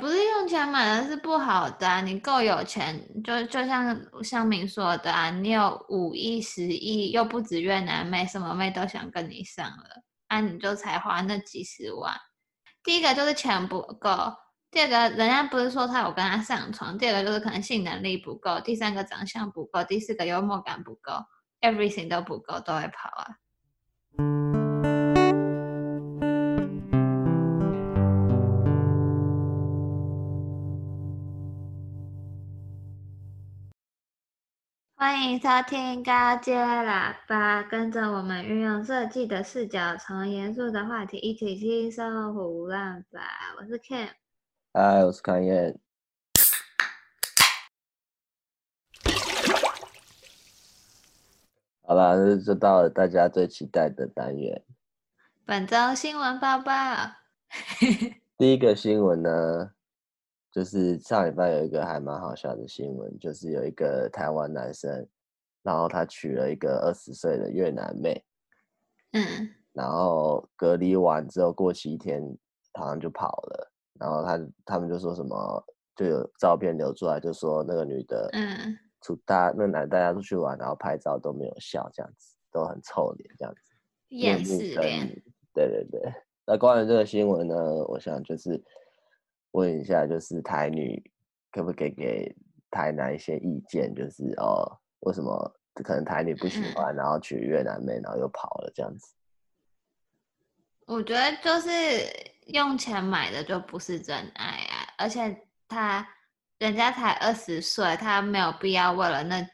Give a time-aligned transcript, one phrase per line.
[0.00, 12.16] 不是用钱买的是不好的，你够有钱，就就像乡民说的啊，你有五亿、十亿，又不止越南妹，什么妹都想跟你上了，啊，你就才花那几十万。
[12.82, 14.32] 第一个就是钱不够，
[14.70, 21.12] 第二个人家不是说他有跟他上床，第二个就是可能性能力不够，第三个长相不够，第四个幽默感不够
[21.60, 24.59] ，everything 都不够，都会跑啊。
[35.02, 43.18] 欢迎收听高阶喇叭，跟着我们运用设计的视角，从严肃的话题一起轻松胡乱吧。
[43.56, 44.10] 我是 Ken，
[44.74, 45.80] 嗨，我是康燕。
[51.80, 54.62] 好了，这就到了大家最期待的单元——
[55.46, 56.72] 本周新闻报报。
[58.36, 59.70] 第一个新闻呢？
[60.52, 65.06] 就是上礼拜有一个还蛮好笑的新闻，就是有一个台湾男生，
[65.62, 68.24] 然后他娶了一个二十岁的越南妹，
[69.12, 72.20] 嗯，然后隔离完之后过七天，
[72.72, 83.60] 好像就跑了，然后他他们就说什么，就有照片流出来，就说那个女的，嗯，出大那男大家出去玩，然后拍照都没有笑，这样子都很臭脸，这样子，
[84.08, 85.06] 厌世脸，
[85.54, 86.12] 对对对。
[86.44, 88.60] 那关于这个新闻呢，我想就是。
[89.52, 91.02] 问一下，就是台女
[91.50, 92.34] 可不可以给
[92.70, 93.94] 台男一些意见？
[93.94, 99.14] 就是哦，为什么可能台女不喜 欢，然后娶越南妹，然后又跑了这样子？
[100.86, 101.70] 我觉得就是
[102.46, 104.86] 用钱买的就不是真爱啊！
[104.98, 106.04] 而且他
[106.58, 109.46] 人家才二十岁，他没有必要为了那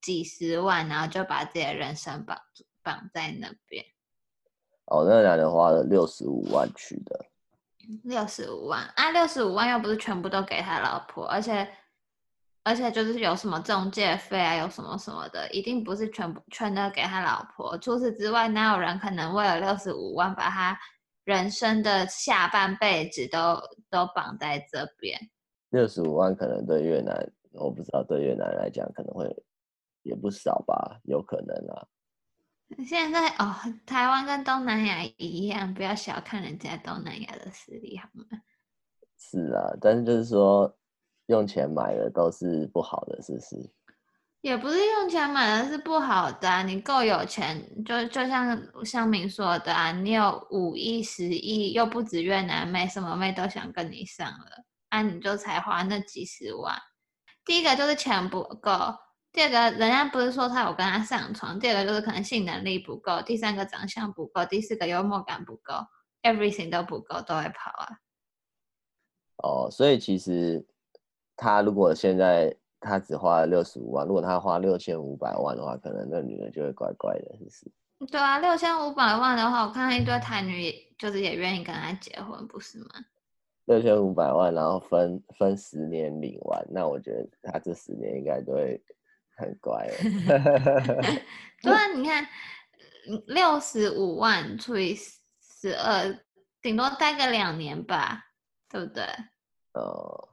[0.00, 2.38] 几十万，然后就把自己的人生绑
[2.82, 3.84] 绑在那边。
[4.86, 7.26] 哦，那男的花了六十五万去的。
[8.04, 11.68] 六十五万啊，六十五万又不是全部都给他老婆，而且
[12.62, 17.78] 而且就是有什么中介费啊，有什么什么的，一定不是全部全都给他老婆。
[17.78, 20.78] 除此之外，哪有人可能为了六十五万把他
[21.24, 25.18] 人生的下半辈子都都绑在这边？
[25.70, 29.44] 六十五万可能对越南，我不知道对越南来讲可能会
[30.02, 31.86] 也不少吧，有可能啊。
[32.86, 33.54] 现在哦，
[33.86, 38.24] 台湾跟东南亚一样，不要小看人家东南亚的实力，好吗？
[39.18, 40.76] 是啊，但是就是说，
[41.26, 43.70] 用钱买的都是不好的，是不是？
[44.42, 56.76] 也不是用钱买的是不好的啊，你够有钱，就就像向明说的啊，你有五亿、十亿，又不止越南妹，什么妹都想跟你上了，啊，你就才花那几十万。
[57.44, 58.72] 第一个就是钱不够。
[59.36, 65.74] 第二个，人家不是说他有跟他上床，第二个就是可能性能力不够，第三个长相不够，第四个幽默感不够
[66.22, 67.86] ，everything 都不够，都会跑啊。
[69.44, 70.66] 哦，所以其实
[71.36, 77.70] 他如果现在他只花了六十五万，如果他花六千五百万的话，可能那女人就会乖乖的，是不是？
[78.10, 82.86] 对啊，六千五百万的话，我看到一堆台女，就是也愿意跟他结婚，不是吗？
[83.66, 88.82] 六千五百万，然后分分十年领完，那我觉得他这十年应该都会。
[89.36, 89.86] 很乖
[91.62, 92.26] 对啊，你看，
[93.26, 96.18] 六十五万除以十二，
[96.60, 98.30] 顶多待个两年吧，
[98.68, 99.04] 对不对？
[99.72, 100.30] 哦，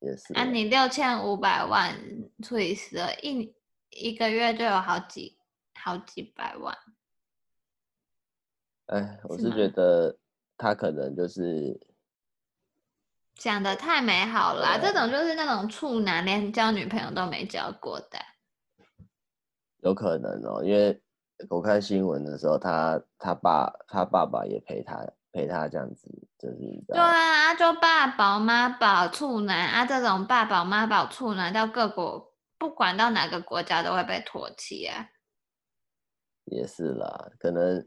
[0.00, 0.34] 也是。
[0.34, 1.96] 啊，你六千五百万
[2.42, 3.54] 除以十二，一
[3.90, 5.38] 一个月就有好几
[5.74, 6.76] 好几百万。
[8.86, 10.18] 哎，我是觉得
[10.58, 11.80] 他可能就是
[13.34, 18.18] 讲的太美好了啦，这种就是那种处男，连交女朋友都没交过的。
[19.84, 20.98] 有可能哦，因为
[21.50, 26.08] 我看新闻的时候，他他爸他爸爸也陪他陪他这样子，
[26.38, 26.56] 就是
[26.88, 35.10] 对啊，就爸宝妈宝处男啊，这种爸宝妈宝处男到各国，不管到哪个国家都会被唾弃啊。
[36.46, 37.86] 也是啦，可能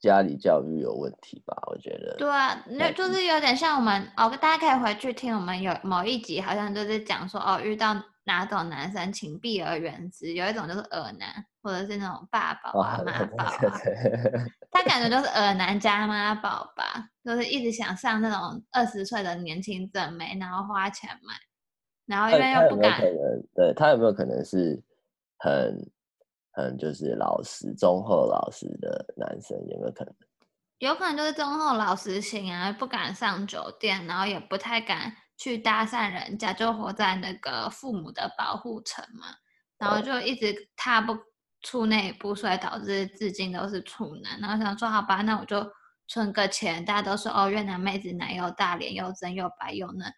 [0.00, 2.14] 家里教育有问题吧，我觉得。
[2.16, 7.96] 对啊，那就是有点像我们哦，大家可以回去听我们有某一集，好像就是讲说哦，遇到。
[8.28, 10.34] 哪种男生请避而远之？
[10.34, 13.50] 有一种就是恶男，或者是那种爸爸啊、妈 宝啊。
[14.70, 21.34] 他感觉 就是恶男加妈宝吧，就是一直想上那种二十岁的年轻正妹，然后花钱买，
[22.04, 23.00] 然后因为又不敢。
[23.54, 24.78] 对他有没有可能是
[25.38, 25.90] 很
[26.64, 29.56] 很就是老实、忠厚、老实的男生？
[29.68, 30.14] 有没有可能？
[30.78, 35.14] 有可能就是忠厚老实型啊，不敢上酒店，然后也不太敢。
[35.40, 39.28] 去搭讪人家，就活在那个父母的保护层嘛，
[39.78, 41.16] 然后就一直踏不
[41.62, 44.40] 出那一步，所以导致至今都是处男。
[44.40, 45.64] 然后想说，好吧，那我就
[46.08, 50.12] 存个钱，大家都说哦，越南妹子奶又大，脸又真又白又嫩，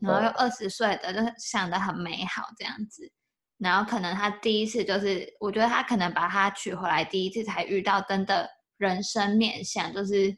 [0.00, 3.10] 然后又二十岁的，就是想的很美好这样子。
[3.58, 10.36] 然后可能他第一次就是，我觉得他可能把他娶回来，第一次才遇到真的人生面相，就是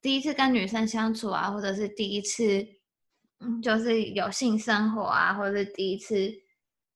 [0.00, 2.66] 第一次跟女生相处啊，或者是第一次，
[3.40, 6.32] 嗯，就是有性生活啊，或者是第一次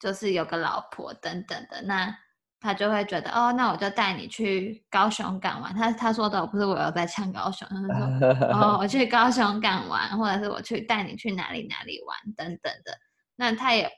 [0.01, 2.17] 就是有个老婆等等的，那
[2.59, 5.75] 他就会觉得哦，那我就带你去高雄港玩。
[5.75, 12.99] 他他说的不是我有在唱高雄，他说 哦，我去高雄港玩，或者是我去带你去哪里哪里玩等等的，
[13.37, 13.91] 那他也。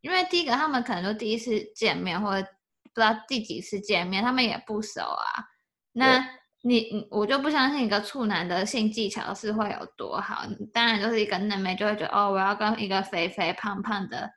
[0.00, 2.48] 因为第一个，他们可能就第一次见面，或者
[2.94, 5.44] 不知道第几次见面，他们也不熟啊。
[5.92, 6.18] 那
[6.62, 10.44] 你，你我就不相信一个处男的性技巧是会有多好。
[10.72, 14.30] 当然，就是一个嫩妹就会觉得，哦，我要跟一个肥肥胖胖的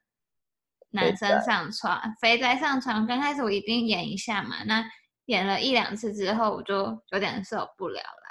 [0.92, 3.08] 男生上床，肥宅上床。
[3.08, 4.84] 刚开始我一定演一下嘛，那
[5.26, 8.28] 演了一两次之后，我就有点受不了了，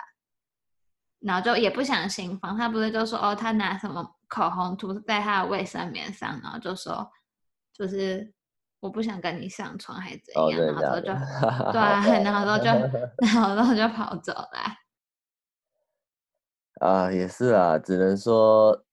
[1.20, 2.56] 然后就也不想行房。
[2.56, 7.10] 他不是就说，哦，他拿什么口红涂在他的卫生棉上，然后就说。
[7.72, 8.32] 就是
[8.80, 10.60] 我不想跟你上床，还是怎样？
[10.60, 11.06] 哦、然后就
[11.72, 12.64] 对啊，然后就
[13.56, 14.78] 然后就跑走了。
[16.80, 18.84] 啊，也是啊，只能说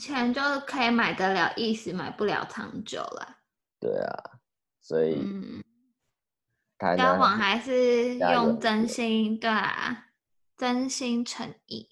[0.00, 3.38] 钱就可以买得了一时，买不了长久了。
[3.80, 4.38] 对啊，
[4.80, 5.62] 所以、嗯、
[6.96, 10.06] 交往还是用真心，对啊，
[10.56, 11.88] 真心诚意。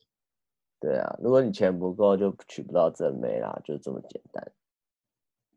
[0.78, 4.52] 对啊，如果你钱不够，就娶不到正妹啦，就这么简单。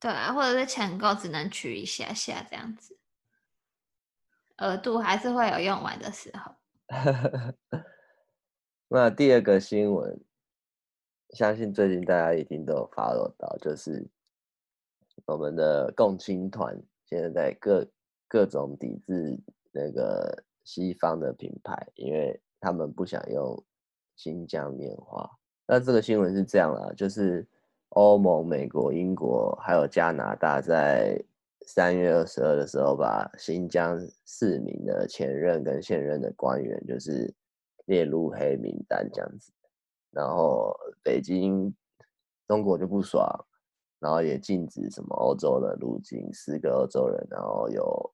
[0.04, 2.98] 对啊，或者是钱够，只能取一下下这样子，
[4.58, 6.52] 额度还是会有用完的时候。
[8.90, 10.20] 那第二个新闻，
[11.30, 14.06] 相信最近大家一定都有 follow 到，就是
[15.26, 17.88] 我们的共青团现在在各
[18.28, 19.40] 各种抵制
[19.72, 23.64] 那个西方的品牌，因为他们不想用
[24.18, 25.32] 新疆棉花。
[25.66, 27.48] 那这个新闻是这样啦，就是。
[27.94, 31.24] 欧盟、美国、英国还有加拿大，在
[31.68, 37.32] 三月二十二的时候，把新疆四名的前任跟现任的官员，就是
[37.86, 39.54] 列入黑名单这样子。
[40.10, 41.72] 然后北京、
[42.48, 43.28] 中国就不爽，
[44.00, 48.12] 然后也禁止什么欧洲的入境，四个欧洲人，然后有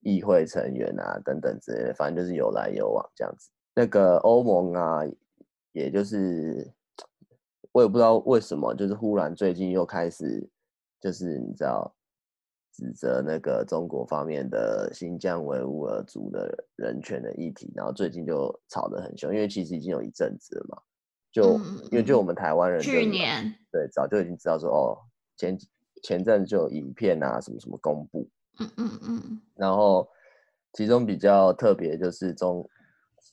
[0.00, 3.50] 议会成员啊等等之类的，反正就是有来有往这样子。
[3.74, 5.02] 那个欧盟啊，
[5.72, 6.72] 也就是。
[7.72, 10.48] 我也不知道为什么，就是忽然最近又开始，
[11.00, 11.94] 就是你知道，
[12.72, 20.82] 指责那个中国方面的新疆维吾尔族的人权的议题，然后最近就吵得很凶，因为其实已经有一阵子了嘛，
[21.30, 24.98] 就、嗯、因为就我们台湾人去年对早就已经知道说哦，
[25.36, 25.58] 前
[26.02, 28.28] 前阵就有影片啊什么什么公布，
[28.58, 30.08] 嗯嗯嗯，然后
[30.72, 32.68] 其中比较特别就是中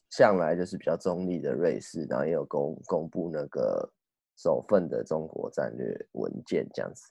[0.09, 3.91] 向来就是比较中立的瑞士，然后也有公公布那个。
[4.35, 7.09] 首份的中国战略文件这样子，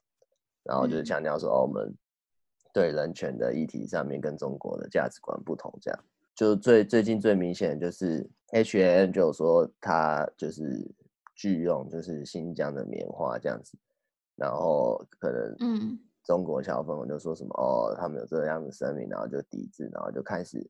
[0.62, 1.94] 然后就是强调说哦，我们
[2.72, 6.04] 对人权的议题上面跟中国的价值观不同，这样。
[6.34, 10.90] 就最最近最明显的就是 hn 就有说他就是
[11.34, 13.78] 拒用就是新疆的棉花这样子，
[14.36, 15.98] 然后可能嗯。
[16.26, 20.66] 中国小粉红就说什么哦，他们有这样的声明，然后就抵制，然后就开始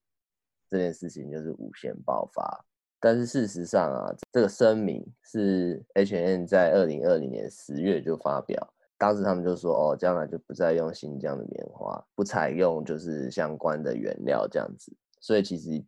[0.69, 2.67] 这件事情就是无限爆发。
[3.05, 15.84] 但是事实上啊，这个声明是 H&M 在二零二零年十月就发表，当时他们就说，哦，将来就不再用新疆的棉花，不采用就是相关的原料这样子，所以其实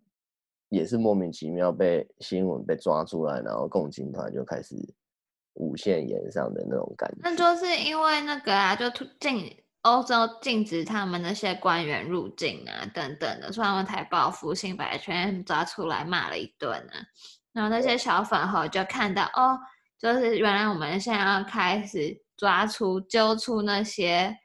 [0.68, 4.76] 也是莫名其妙被新闻被抓出来，然后共青团就开始
[5.54, 7.16] 无限延上的那种感觉。
[7.23, 9.56] 那就是因为那个啊，就突进。
[9.86, 16.98] 欧洲禁止他们那些官员入境啊，等等的，所以他们才报复性把 H&M 抓出来骂了一顿啊。
[17.52, 19.56] 然后那些小粉红就看到，哦，
[19.96, 24.36] 就是原来我们现在要开始抓出、揪出那些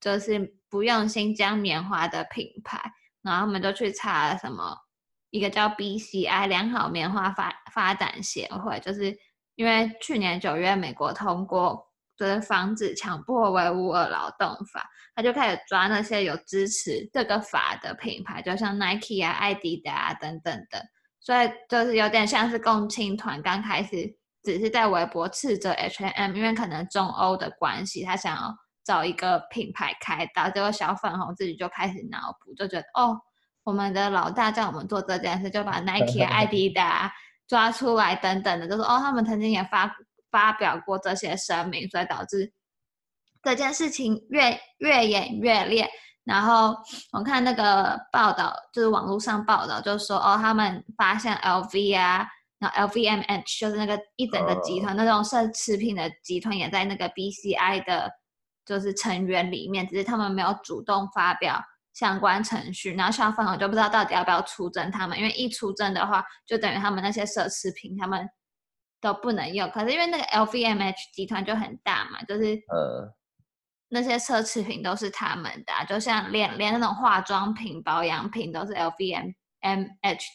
[0.00, 2.80] 就是不用新疆棉花的品牌，
[3.20, 4.74] 然后他们就去查了什么
[5.28, 9.14] 一个叫 BCI 良好棉花发发展协会，就是
[9.54, 11.91] 因为去年九月美国通过。
[12.22, 20.80] 就是防止强迫维吾尔劳动法，他就开始抓那些有支持这个法的品牌，就像 Nike 啊、艾迪达啊等等的，
[21.18, 24.14] 所以就是有点像是共青团刚开始
[24.44, 33.18] 只是在微博斥责 H&M，因为可能中欧的关系，他想要找一个品牌开刀，结果小粉红自己就开始脑补，就觉得哦，
[33.64, 37.12] 我们的老大叫我们做这件事，就把 Nike 啊、 艾迪达
[37.48, 39.92] 抓出来等等的，就说哦，他们曾经也发。
[40.32, 42.52] 发表过这些声明，所以导致
[43.42, 45.88] 这件事情越越演越烈。
[46.24, 46.76] 然后
[47.12, 52.26] 我看那个报道，就是网络上报道，就说哦，他们发现 LV 啊，
[52.60, 58.08] 然后 LVMH 就是那个一整个集团、uh, 那种奢侈品的集团，也在那个 BCI 的，
[58.64, 61.60] 就是成员里面，只是他们没有主动发表
[61.92, 62.94] 相关程序。
[62.94, 68.24] 然后消防我就不知道到底要不要出征他们，因为一出征的话，就等于他们那些奢侈品他们
[69.02, 69.68] 都不能用。
[69.68, 73.06] 可是因为那个 LVMH 集团就很大嘛，就是呃。
[73.06, 73.12] Uh.
[73.94, 79.34] 那些奢侈品都是他们的、啊，就像连连那种化妆品、保养品都是 LVMH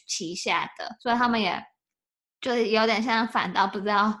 [0.06, 1.60] 旗下的，所以他们也
[2.40, 4.16] 就是有点像反倒不知道，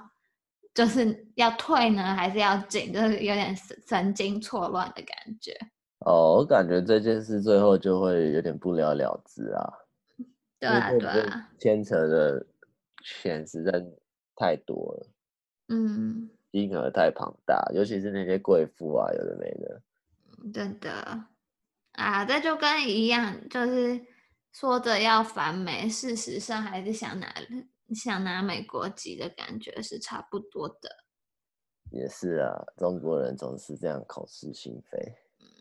[0.74, 3.54] 就是要退呢还是要紧，就是有点
[3.86, 5.56] 神经错乱的感觉。
[6.04, 9.72] 哦，我感觉这件事最后就会有点不了了之啊。
[10.58, 12.44] 对啊，对啊，牵扯的
[13.04, 13.80] 钱实在
[14.38, 15.06] 太多了。
[15.68, 16.30] 嗯。
[16.50, 19.82] 金额太庞大，尤其是那些贵妇啊，有的没的。
[20.50, 21.24] 真的
[21.92, 24.00] 啊，这就跟一样，就是
[24.52, 27.34] 说着要反美，事实上还是想拿
[27.94, 30.88] 想拿美国籍的感觉是差不多的。
[31.90, 35.14] 也是啊，中国人总是这样口是心非。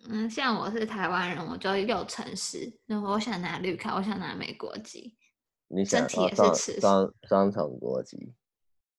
[0.10, 2.72] 嗯，像我是台湾人，我就又诚实。
[2.86, 5.18] 如果我想拿绿卡，我想拿美国籍。
[5.68, 8.34] 你想身体也是双双重国籍？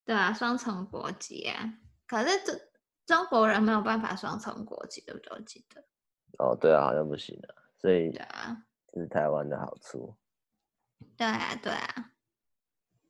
[0.09, 1.75] 对啊，双重国籍啊，
[2.07, 2.59] 可是这
[3.05, 5.37] 中国人没有办法双重国籍，对不对？
[5.37, 5.85] 我记得。
[6.39, 8.57] 哦，对啊，好像不行啊，所以对啊，
[8.91, 10.17] 这是台湾的好处。
[11.15, 12.11] 对啊，对啊。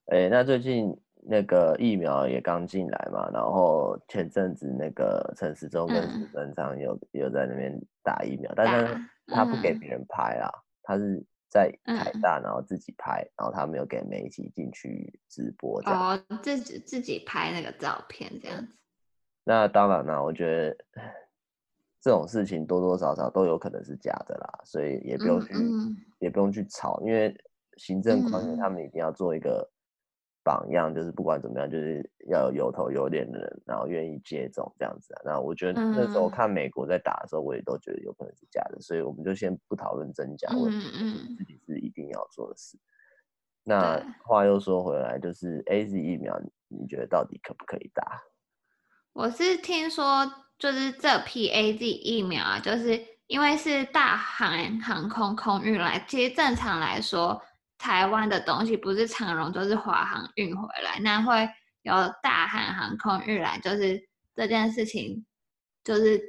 [0.06, 11.24] 哎，那最近那个疫苗也刚进来嘛，然后前阵子那个陈时中跟苏贞昌有、嗯、有在那边打疫苗，但是他不给别人拍啊，嗯、他是。
[11.48, 18.72] 在台大，然后自己拍，嗯、然后他没有给媒体进去直播这样，哦，自己自己拍那个照片这样子。
[19.44, 20.76] 那当然啦，我觉得
[22.00, 27.34] 这种事情多多少少都有可能是假的啦，所以也不用去，嗯嗯、也不用去吵，因为
[27.76, 29.70] 行政官员他们一定要做一个。
[30.48, 35.20] 榜样就是不管怎么样，就是要有有头有脸的人，然后愿意接种这样子啊。
[35.22, 42.78] 那我觉得那时候看美国在打的时候，我也都觉得有可能是假的，所以我们就先不讨论真假问题，嗯，自己是一定要做的事。
[43.62, 48.22] 那话又说回来，就是 AZ 疫苗，你觉得到底可不可以打？
[49.12, 50.24] 我是听说，
[50.58, 57.42] 就是这批 AZ 疫苗啊，就是因为是大韩航空空运来，其实正常来说。
[57.78, 61.49] 台湾的东西不是长荣就是华航运回来，那会
[61.82, 63.99] 有大韩航空运来，就是
[64.35, 65.25] 这件事情，
[65.85, 66.20] 就是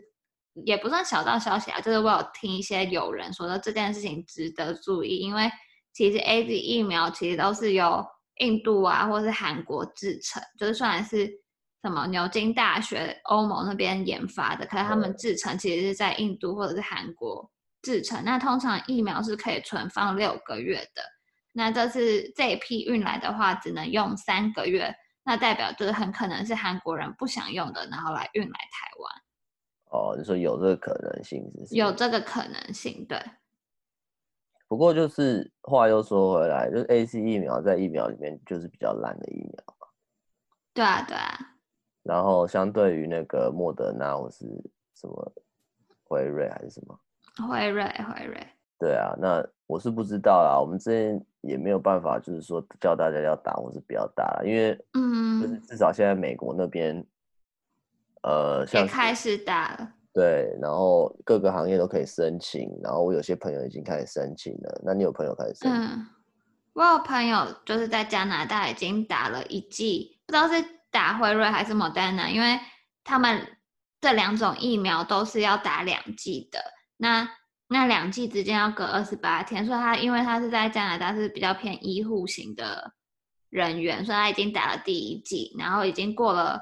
[0.65, 5.49] 也不算小道消息啊，就是我有听一些友人说的这件事情值得注意，因为
[5.91, 8.05] 其实 AZ 疫苗其实都是由
[8.37, 11.27] 印度啊或是韩国制成，就是虽然是
[11.81, 17.49] 什么牛津大学、欧盟那边研发的，可是他们制成其实是在印度或者是韩国
[17.81, 21.01] 制成，那通常疫苗是可以存放六个月的。
[21.51, 29.21] 那这是这一批运来的话，只能用三个月，那代表就是很可能是韩国人不想用的，然后来运来台湾。
[29.91, 31.75] 哦，你说有这个可能性是是？
[31.75, 33.19] 有这个可能性，对。
[34.67, 39.63] 不过就是话又说回来，就是 A C 疫苗在疫苗里面就是比较烂的疫苗。
[40.75, 41.39] 对啊，对啊。
[42.03, 44.45] 然后相对于那个莫德纳或是
[44.95, 45.33] 什么
[46.03, 46.99] 辉瑞还是什么？
[47.47, 48.47] 辉瑞，辉瑞。
[48.77, 50.59] 对啊，那我是不知道啦。
[50.61, 57.05] 我们这边也没有办法，就是说叫大家要打或是不要打了，因为嗯，就是至少现在美国那边，
[58.23, 59.93] 呃，像也开始打了。
[60.11, 64.81] 对，然后各个行业都可以申请，然后我有些朋友已经开始申请了。
[64.83, 65.71] 那你有朋友开始申请？
[65.71, 66.07] 嗯，
[66.73, 72.59] 我有朋友就是在加拿大已经打了一剂，不知道是打辉瑞还是莫德纳，因为
[73.03, 73.39] 他们
[74.01, 76.59] 这两种疫苗都是要打两剂的。
[76.97, 77.29] 那
[77.71, 82.91] 那两剂之间要隔二十八天，所以他因为他是在加拿大是比较偏医护型的
[83.49, 86.59] 人员，所以他已经打了第一剂，然后已经过了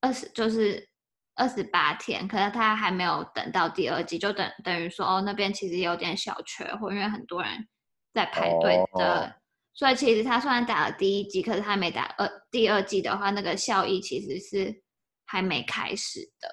[0.00, 0.88] 二十就是
[1.34, 7.66] 二十八天，可是他还没有等到第二剂，就等等于说哦那边其实有点小缺货，因为很多人
[8.14, 9.30] 在排队的，oh.
[9.74, 14.82] 所以其实他虽然打了第一剂，可是他没打二第二剂的话，那个效益其实是
[15.26, 16.48] 还没开始的。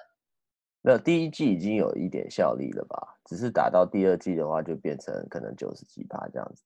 [0.84, 3.16] 没有，第一季已经有一点效力了吧？
[3.24, 6.62] 只是打到第二季的话，就变成可能九十几趴这样子。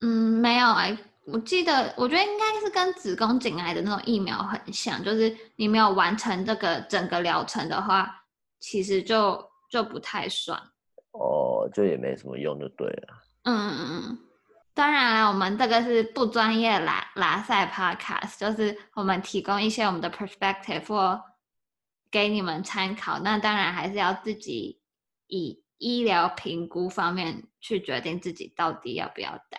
[0.00, 8.24] 嗯，没有哎、欸，我记得，我觉得应该是跟子宫颈癌的那种疫苗很像，就是你没有完成这个整个疗程的话，
[8.58, 9.38] 其实就
[9.70, 10.58] 就不太算。
[11.12, 13.08] 哦，就也没什么用，就对了。
[13.42, 14.18] 嗯嗯嗯，
[14.72, 21.22] 当然了，我们这个是不专业拉拉赛 podcast，就是我们提供一些我们的 perspective 或
[22.16, 24.80] 给你们参考，那当然还是要自己
[25.26, 29.58] 以医疗评估方面去决定自己到底要不要打。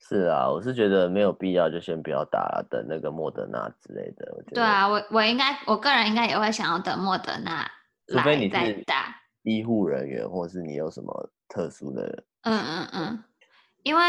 [0.00, 4.34] 是啊，我是觉得没有必要就先不要打了，等那个莫德纳之类的。
[4.36, 7.70] 我觉得对啊，我我应该我个人应该也会想要等莫德纳
[8.08, 9.14] 来再打。
[9.42, 12.24] 医护人员，或是你有什么特殊的？
[12.42, 13.24] 嗯嗯嗯，
[13.84, 14.02] 因为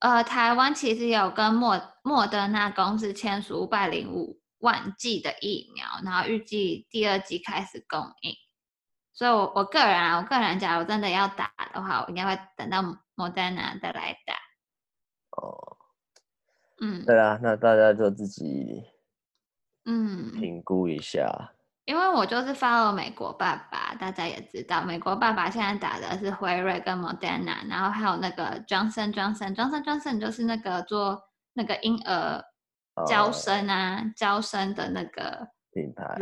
[0.00, 8.34] 呃，台湾其实有跟莫莫德纳公司签署五百零五万剂的疫苗，然后预计第二季开始供应。
[9.12, 12.82] 所以我，我我个人啊，我个人假如真的要打的话，我应该会等到
[13.14, 14.34] 莫德纳再来打。
[15.36, 15.76] 哦，
[16.80, 18.84] 嗯，对啊，那大家就自己
[19.84, 21.26] 嗯评估一下。
[21.28, 31.20] 嗯因为我就是 follow 美国爸爸，大家也知道，美国爸爸现在打的是辉瑞跟 Moderna，然后还有那个 Johnson Johnson，Johnson Johnson 就是那个做
[31.54, 32.40] 那个婴儿
[33.06, 36.18] 娇生啊，娇、哦、生的那个品牌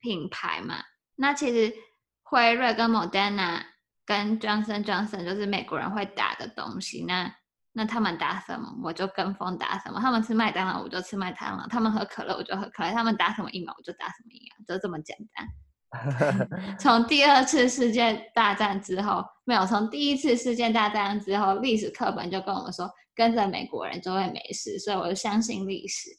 [0.00, 0.76] 品牌嘛。
[1.16, 1.74] 那其实
[2.22, 3.62] 辉瑞跟 Moderna
[4.04, 7.34] 跟 Johnson Johnson 就是美国人会打的东西，那。
[7.74, 9.98] 那他们打什么，我就跟风打什么。
[9.98, 12.92] 他们吃麦当劳，我就吃麦当劳；他们喝可乐，我就喝可乐。
[12.92, 15.48] 他们打什么疫苗，我就打什么疫苗，就这么简单。
[16.78, 26.10] 从第二次世界大战之后，没有，从第一次世界大战之后，历史课本就跟我们说，跟着美国人就会没事，所以我就相信历史。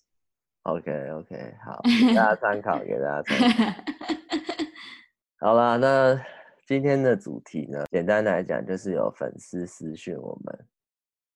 [0.63, 3.73] OK OK，好，给大家 参考，给大家参考。
[5.39, 6.17] 好啦，那
[6.65, 10.67] 今天的主题呢，简单来讲就是有粉丝私讯我们。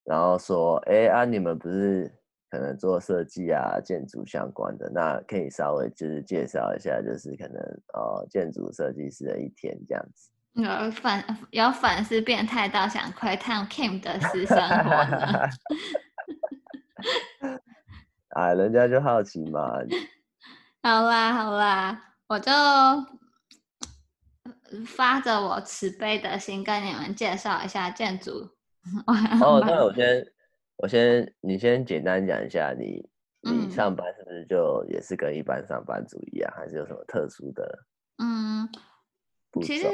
[0.06, 2.10] 然后说，哎啊，你们不是
[2.50, 7.62] 可能做设计啊、建筑相关的，那可以稍微就是介绍一下，就是可能
[7.94, 10.32] 呃建筑设计师的一天这样子。
[10.54, 15.50] 有粉有粉丝变态到想窥探 Kim 的私生活呢？
[18.30, 19.74] 哎，人家就好奇嘛。
[20.82, 22.52] 好啦好啦，我就
[24.86, 28.32] 发着我慈悲的心跟你们介绍一下建筑。
[29.06, 30.26] 哦，那我先，
[30.78, 33.10] 我先，你先简单讲一下你，
[33.42, 37.86] 你你上班是不是就也是跟一般上班族一样，嗯、还是有什么特殊的？
[38.18, 38.70] 嗯，
[39.64, 39.88] 其实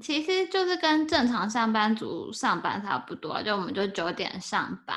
[0.00, 4.96] 其实就是跟正常上班族上班差不多，就我们就九点上班。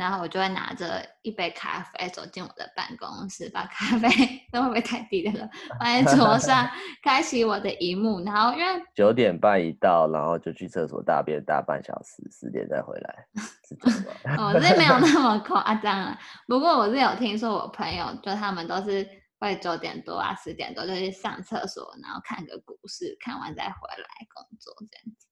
[0.00, 4.08] 然后我就会拿着一杯咖啡走进我的办公室，把咖啡
[4.50, 5.46] 都会不会太低了，
[5.78, 6.66] 放在桌上，
[7.04, 8.24] 开启我的荧幕。
[8.24, 13.26] 然后因为九点半一到，然后就去厕所大便大半小时，十点再回来，
[13.68, 14.48] 是这样吗？
[14.54, 16.18] 我是没有那么夸张啊。
[16.48, 19.06] 不过我是有听说，我朋友就他们都是
[19.38, 25.26] 会九点多啊，十点多就去上厕所，然后看个股市，看完再回来工作这样子。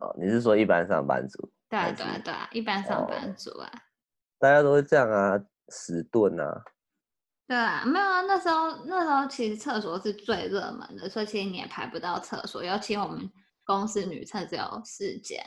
[0.00, 1.50] 哦，你是说一般上班族？
[1.68, 3.78] 对啊，对啊，对啊，一般上班族啊，哦、
[4.38, 6.62] 大家都会这样啊，迟钝啊。
[7.46, 13.30] 对啊，没有啊，那时候那时候其实厕所是最热门的，所以其实你也排不到厕所，尤其我们
[13.64, 15.42] 公司女厕只有四间。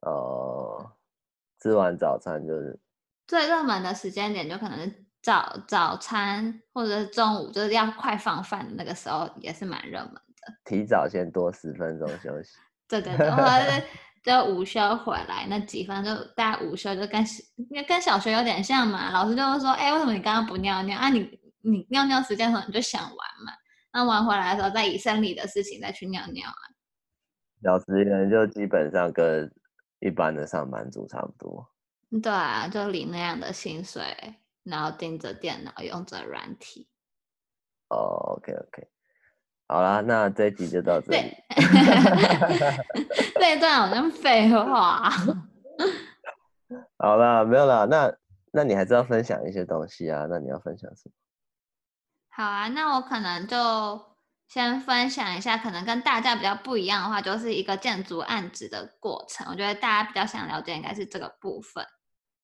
[0.00, 0.92] 哦，
[1.60, 2.80] 吃完早餐就是
[3.26, 10.54] 最热门的时间点，就可能是早早餐或者是中午，就是要快放饭的那个时候，也是蛮热门的。
[10.64, 12.56] 提早先多十分钟休息。
[13.00, 13.82] 对对对，或者是。
[14.22, 17.24] 就午休回来那几分，就大家午休就跟
[17.88, 19.10] 跟小学有点像嘛。
[19.10, 21.08] 老师就会说：“哎、欸，为什么你刚刚不尿尿啊？
[21.08, 23.12] 你你尿尿时间的时候你就想玩
[23.44, 23.52] 嘛。
[23.92, 26.62] 那玩回来的时候再以生理的事情再去尿尿啊。”
[27.64, 29.52] 小职员就基本上跟
[29.98, 31.68] 一般的上班族差不多。
[32.22, 34.04] 对啊，就领那样的薪水，
[34.62, 36.86] 然后盯着电脑，用着软体。
[37.88, 38.88] 哦、oh，OK OK。
[39.72, 41.34] 好啦，那这一集就到这里。
[43.40, 45.10] 这一段好像废话。
[47.00, 47.86] 好啦，没有啦。
[47.86, 48.14] 那
[48.52, 50.26] 那你还是要分享一些东西啊？
[50.28, 51.12] 那你要分享什么？
[52.28, 53.98] 好啊，那我可能就
[54.46, 59.46] 先分享一下，可能跟大家比较不一样的话，就是一个建筑案子的过程。
[59.48, 61.82] 我觉得大家比较想了解应该是这个部分，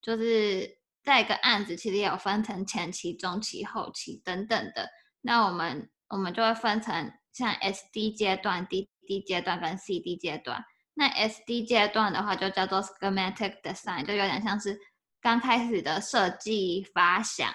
[0.01, 4.89] 就是在一个案子其实也有分成前期、中期、后期等等的。
[5.21, 7.13] 那我们我们就会分成。
[7.39, 10.65] 像 S D 阶段、D D 阶段跟 C D 阶段。
[10.95, 14.77] 那 S D 阶段的话，就叫做 schematic design，就有点像是
[15.21, 17.49] 刚开始的设计发想，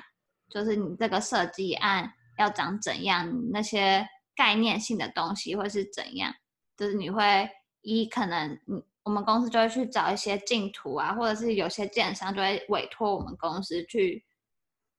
[0.50, 6.34] 就是你这个设计案要长怎样，那些概念性的东西会是怎样。
[6.78, 7.50] 就是你会
[7.82, 14.24] 一可能，嗯我们公司就会去找一些竞图啊，或者是有些建商就会委托我们公司去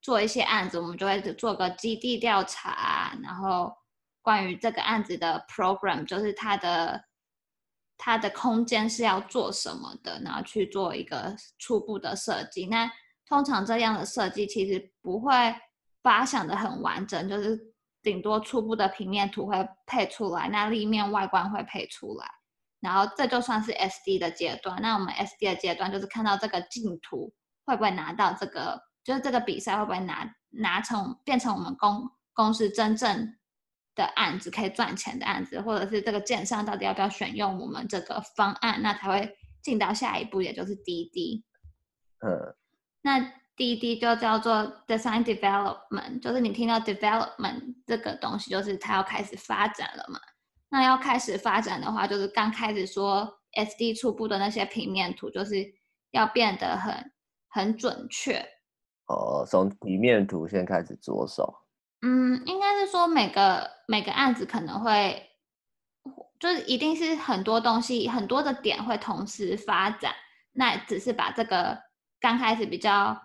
[0.02, 3.72] 做一些案子，我们就会做个基地调查，然后。
[4.24, 7.04] 关于这个案子的 program，就是它的
[7.98, 12.66] 它的空间是要做什么的，然后去做一个初步的设计。
[12.66, 12.90] 那
[13.28, 15.54] 通常这样的设计其实不会
[16.02, 17.58] 发想的很完整，就是
[18.02, 22.26] 顶多初步的平面图会配出来，那立面外观会配出来，
[22.80, 24.80] 然后这就算是 SD 的阶段。
[24.80, 27.30] 那我们 SD 的阶段就是看到这个竞图
[27.66, 33.36] 会不会拿到这个，就是这个比赛会不会拿拿成变成我们公公司真正
[33.94, 41.44] 的案子，可以赚钱的案子，或者是这个建商到底要不要选用我们这个方案，那才会进到下一步，也就是滴滴。
[42.20, 42.54] 嗯，
[43.02, 43.32] 那。
[43.56, 44.52] 滴滴就叫做
[44.88, 50.18] Design Development，就是你听到 Development 这个东西，就是它要开始发展了嘛。
[50.70, 55.72] 那要开始发展的话，就是刚开始说 SD 初步的那些平面图，就是
[56.10, 57.12] 要变得很
[57.48, 58.44] 很准确。
[59.06, 61.54] 哦，从平面图先开始着手。
[62.04, 65.30] 嗯，应该是说每个每个案子可能会，
[66.38, 70.14] 就是一定是很多东西很多的点会同时发展，
[70.52, 71.78] 那只是把这个
[72.20, 73.20] 刚开始比较。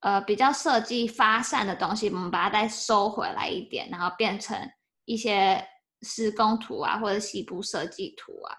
[0.00, 4.56] 呃，比较设计发散的东西，我们把它再收回来一点，然后变成
[5.04, 5.66] 一些
[6.02, 8.54] 施工图啊，或者细部设计图啊。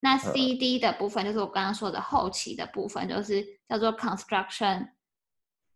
[0.00, 4.88] 那 CD 的部分就是我刚刚说的后期的部分，就是叫做 construction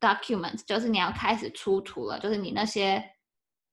[0.05, 3.03] document，就是你要开始出图了，就是你那些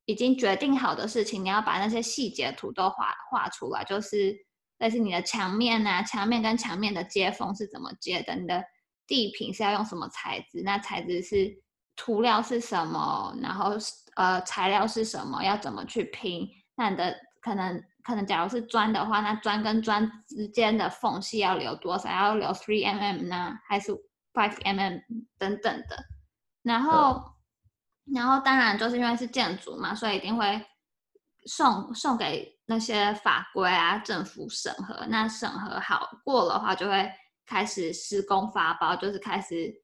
[0.06, 4.36] 已经决定好的事情，你要把那些细节图都画画出来，就是
[4.78, 8.64] 但是你的墙面啊，墙面跟墙面的接缝是怎么接的，你的。
[9.08, 10.62] 地坪是要用什么材质？
[10.64, 11.54] 那材质是
[11.98, 13.36] 涂料是什么？
[13.42, 13.74] 然后
[14.16, 15.44] 呃材料是什么？
[15.44, 16.48] 要怎么去拼？
[16.76, 22.10] 那你的可能可能假如是砖的话，那砖跟砖之间的缝隙要留多少？
[22.10, 23.92] 要留 three mm 呢，还是
[24.34, 25.02] five mm
[25.38, 25.98] 等等的？
[26.64, 27.22] 然后、
[28.06, 30.66] 嗯、然后当然就是因为是建筑嘛，所以一定会
[31.46, 35.06] 送送给那些法规啊政府审核。
[35.08, 37.12] 那审核好过的话，就会。
[37.44, 39.84] 开始施工发包，就是开始，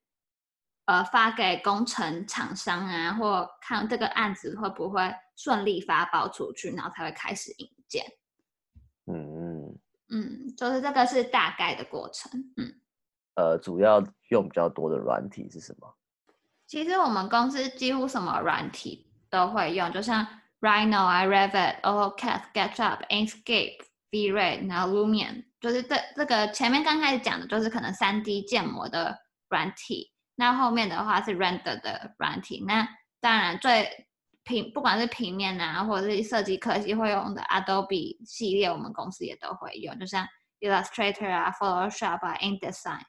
[0.85, 8.05] 呃，发给工程厂商啊，或看这个案子会不会顺利发包出去，然后才会开始营建。
[9.07, 9.77] 嗯
[10.09, 12.31] 嗯，就是这个是大概的过程。
[12.55, 12.71] 嗯，
[13.35, 15.93] 呃，主要用比较多的软体是什么？
[16.67, 20.27] 其实我们公司几乎什么软体都会用，就像
[20.59, 23.77] Rhino iRevit、AutoCAD、SketchUp、Inkscape、
[24.11, 25.45] V-Ray，然后 Lumion。
[25.59, 29.17] 就是这这个前面刚开始讲的，就是可能三 D 建模的
[29.49, 32.63] 软体，那后面的话是 render 的软体。
[32.67, 32.87] 那
[33.19, 34.07] 当然最
[34.43, 40.27] 平，不管是平面啊，或者是设计科技会用的 Adobe 系列，我们公司也都会用，就像
[40.59, 43.01] Illustrator 啊、Photoshop 啊、InDesign。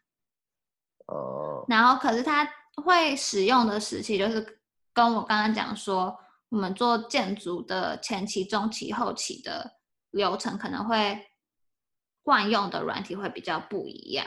[1.07, 1.65] 哦。
[1.69, 2.49] 然后可是它
[2.83, 4.61] 会使用的时期，就是
[4.93, 9.79] 跟我刚刚讲说，我们做建筑的前期、中期、后期的
[10.11, 11.25] 流程可能会。
[12.25, 14.27] 惯用的软体会比较不一样，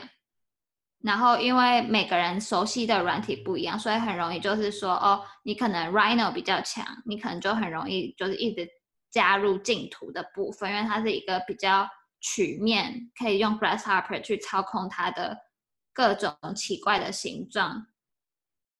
[1.04, 8.68] 然后因为每个人熟悉的软体不一样，所以很容易就是说，哦，你可能 Rhino 比较强，你可能就很容易就是一直
[9.08, 11.88] 加入竞图的部分，因为它是一个比较
[12.20, 15.38] 曲面，可以用 Grasshopper 去操控它的
[15.92, 17.86] 各种奇怪的形状。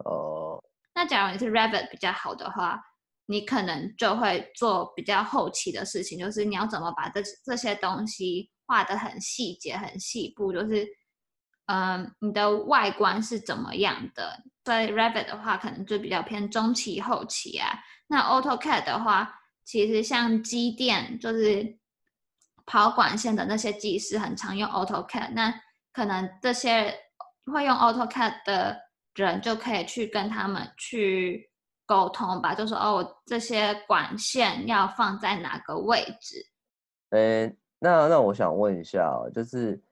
[0.04, 0.62] 哦。
[0.94, 2.80] 那假如你是 Revit 比较好的话，
[3.26, 8.50] 你可能就会做比较后期的事情，就是你要怎么把这这些东西。
[8.64, 10.86] 画的很细节、很细部，就是，
[11.66, 14.42] 嗯，你的外观是怎么样的？
[14.64, 17.78] 所以 Revit 的话，可能就比较偏中期、后期啊。
[18.06, 21.76] 那 AutoCAD 的话，其实像机电，就是
[22.64, 25.32] 跑管线的那些技师，很常用 AutoCAD。
[25.34, 25.52] 那
[25.92, 26.98] 可能这些
[27.52, 28.80] 会用 AutoCAD 的
[29.14, 31.50] 人，就可以去跟他们去
[31.86, 36.46] 沟通吧，就说哦，我这些管线要放在哪个位置？
[37.10, 37.56] 嗯。
[37.84, 39.82] 那那我想问一下哦，就是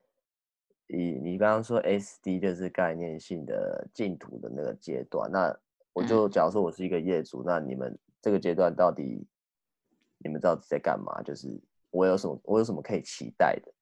[0.87, 5.53] 以你刚刚说 SD 就是概念性的净土的那个阶段，那
[5.91, 9.27] 我就假如说我是一个业主，那你们这个阶段到底
[10.19, 11.21] 你们到底在干嘛？
[11.21, 11.49] 就是
[11.89, 13.73] 我有什么我有什么可以期待的？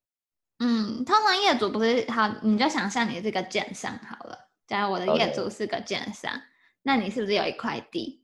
[0.58, 6.42] 嗯，通常业主不是好，你就想象你这个建商好了，假如我的业主是个建商，Okay.
[6.84, 8.24] 那你是不是有一块地？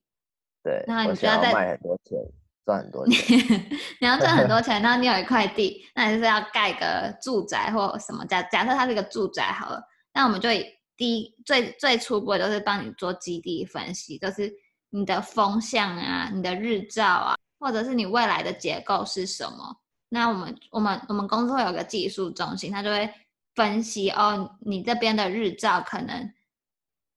[0.64, 2.18] 对，那你需要再卖很多钱。
[2.66, 3.38] 赚很多钱，
[4.02, 8.26] 你要赚很多钱，那你有一块地， 那你就是要盖个住宅或什么？
[8.26, 9.80] 假假设它是一个住宅好了，
[10.16, 10.66] 那我们就以
[10.98, 14.52] 第一最最初步的就是帮你做基地分析，就是
[14.90, 19.78] 你的风向啊，你的日照啊，或者是你未来的结构是什么？
[20.10, 23.08] 那我们我们我们公司会有个技术中心，它就会
[23.54, 26.34] 分析哦，你这边的日照可能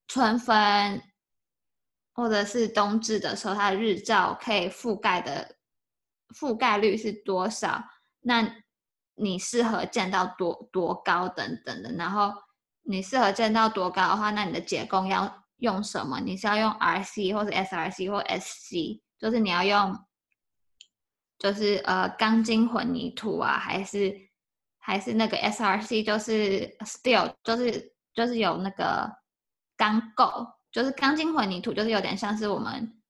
[0.08, 1.00] 春分。
[2.14, 5.54] 或者是冬至的时候，它的日照可以覆盖的
[6.34, 7.80] 覆盖率是多少？
[8.22, 8.56] 那
[9.14, 11.92] 你适合建到多多高等等的。
[11.92, 12.34] 然后
[12.82, 16.18] 你适合建到多高的话，那你的结构要用什么？
[16.18, 19.96] 你是要用 RC 或者 SRC 或 SC 就是你要用，
[21.38, 24.12] 就是呃钢筋混凝土啊，还是
[24.78, 29.08] 还是那个 SRC，就是 steel，就是就是有那个
[29.78, 33.00] 钢构，就是钢筋混凝土，就是有点像是我们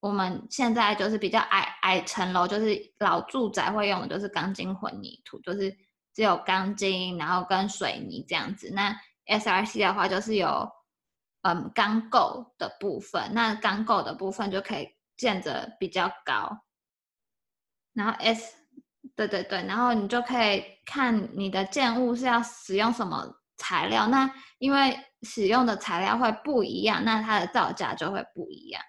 [0.00, 5.76] 我们现在就是比较矮矮层楼，就是老住宅会用的，就是钢筋混凝土，就是
[6.14, 8.70] 只有钢筋，然后跟水泥这样子。
[8.72, 10.70] 那 SRC 的话，就是有
[11.42, 16.64] 嗯钢构的部分，那钢构的部分就可以建得比较高。
[17.92, 18.56] 然后 S，
[19.14, 28.82] 对对对，然后你就可以看你的建物是要使用什么材料，那因为使用的材料会不一样，那它的造价就会不一样。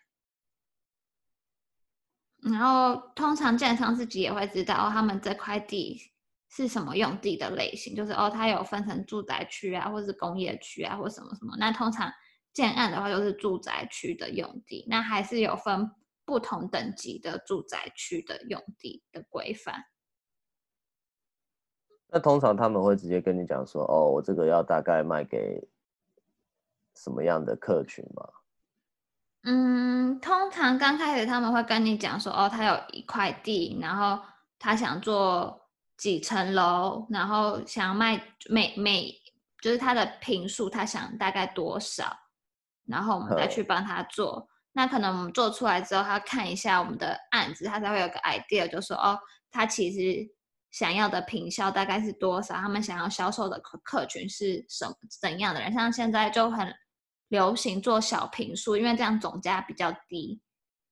[2.41, 6.12] 然后通常建商自己也会知道，哦，他们这块地
[6.49, 11.56] 是什么用地的类型，就是哦，它有分成住宅区啊，或是工业区啊，或什么什么。
[11.58, 12.12] 那通常
[12.52, 15.89] 建案的话，就是住宅区的用地，那还是有分
[16.26, 19.84] 不同等级的住宅区的用地的规范。
[22.13, 25.67] 那通常他们会直接跟你讲说，哦，我这个要大概卖给
[26.93, 28.23] 什么样的客群吗？
[29.45, 34.23] 嗯，通常刚开始他们会跟你讲说，哦，他有一块地，然后
[34.60, 35.60] 他想做
[35.97, 39.12] 几层楼，然后想卖每每
[39.60, 42.15] 就是他的坪数，他想大概多少，
[42.86, 44.47] 然后我们再去帮他做。
[44.73, 49.19] 那可能我们做出来之后，他看一下我们的案子，他才会有个 idea，就说，哦，
[49.52, 50.32] 他其实
[50.74, 56.68] 想要的坪效大概是多少，他们想要销售的客客群是什么怎样的人，像现在就很。
[57.30, 60.40] 流行做小坪数，因为这样总价比较低，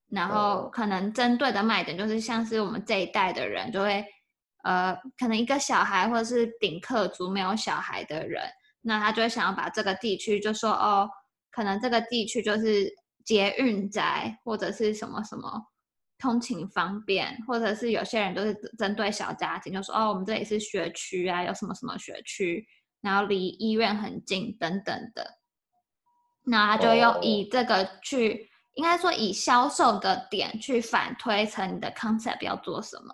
[0.10, 4.04] 然后可能针对的卖点就是像是我们这一代的人就会，
[4.64, 8.42] 呃，可能一个小孩或者是顶客族没有小孩的人，
[8.82, 11.08] 那他就会想要把这个地区就说哦，
[11.52, 12.92] 可能这个地区就是
[13.24, 15.62] 捷运宅或者是什么什么
[16.22, 22.64] 通勤方便，或者是有些人都是针对小家庭，就说哦，我们这里是学区啊，有什么什么学区，
[23.02, 25.26] 然后离医院很近等等的。
[26.44, 28.40] 那他就用以这个去，oh.
[28.76, 33.14] 应该说以销售的点去反推成你的 concept 要做什么，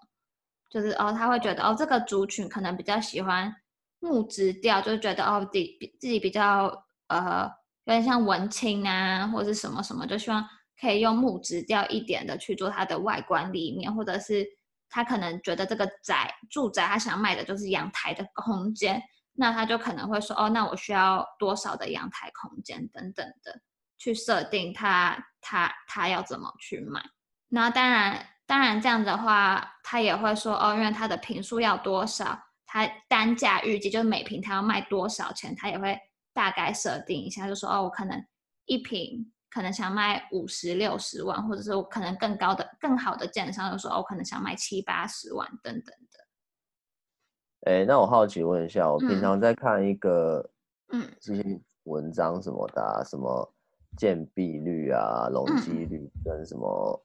[0.69, 3.53] 就是哦，他会觉得哦，这个族群可能比较喜欢
[3.99, 6.71] 木质调，就是觉得哦，自己自己比较
[7.07, 7.49] 呃
[7.85, 10.45] 有点像文青啊，或者是什么什么，就希望
[10.79, 14.47] 可以用木质调一点的去做它的外观里面，或者是
[14.89, 19.01] 他可能觉得这个宅住宅他想卖的就是阳台的空间。
[19.39, 23.61] 那他就可能会说，哦，那我需要多少的阳台空间等等的，
[23.95, 27.03] 去设定他他他要怎么去买。
[27.47, 32.35] 那当然当然这样的话，他也会说，哦，因为他的坪数要多少，
[32.65, 35.95] 他单价预计就是每坪他要卖多少钱，他也会
[36.33, 38.19] 大概设定一下，就说，哦，我可能
[38.65, 47.71] 一坪可能想卖五十六十万，或者是我可能更高的更好的建商就说，哦，我可能想卖七八十万等等的。
[47.71, 50.47] 哎，那我好奇问一下，我平常在看一个，
[50.93, 53.51] 嗯，这些文章什么的、啊嗯，什么
[53.97, 57.03] 建蔽率啊、容积率跟什么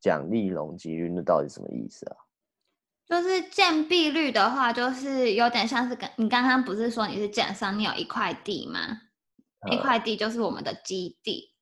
[0.00, 2.16] 奖励容积率，那到底什么意思啊？
[3.06, 8.80] 就是建蔽率的话，就是有点像是跟你刚刚不是说你是建商，你有一块地吗？
[9.66, 11.53] 嗯、一块地就是我们的基地，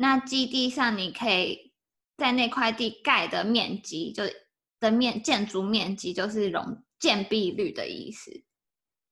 [0.00, 1.72] 那基地上你可以
[2.16, 4.24] 在那块地盖的面积，就
[4.80, 6.82] 的面建筑面积就是容。
[7.00, 8.30] 建蔽率的意思，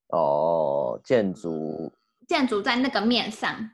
[0.08, 1.90] 哦，建筑
[2.28, 3.70] 建筑在那个面上